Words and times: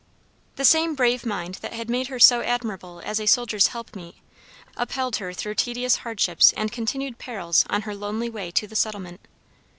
The 0.55 0.65
same 0.65 0.95
brave 0.95 1.27
mind 1.27 1.59
that 1.61 1.73
had 1.73 1.87
made 1.87 2.07
her 2.07 2.17
so 2.17 2.41
admirable 2.41 3.03
as 3.05 3.19
a 3.19 3.27
soldier's 3.27 3.67
helpmeet, 3.67 4.15
upheld 4.75 5.17
her 5.17 5.31
through 5.31 5.53
tedious 5.53 5.97
hardships 5.97 6.53
and 6.57 6.71
continued 6.71 7.19
perils 7.19 7.65
on 7.69 7.83
her 7.83 7.93
lonely 7.93 8.27
way 8.27 8.49
to 8.49 8.65
the 8.65 8.75
settlement. 8.75 9.21